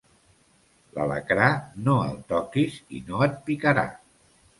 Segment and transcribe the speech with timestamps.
[0.97, 1.49] L'alacrà,
[1.87, 3.85] no el toquis i no et picarà.